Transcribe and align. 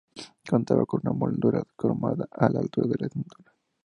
Contaba 0.49 0.87
con 0.87 1.01
una 1.03 1.11
moldura 1.13 1.61
cromada 1.75 2.27
a 2.31 2.49
la 2.49 2.59
altura 2.61 2.87
de 2.87 2.95
la 2.97 3.07
cintura. 3.07 3.53